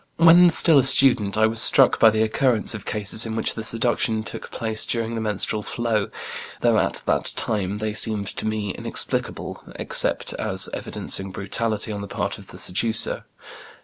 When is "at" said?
6.79-7.03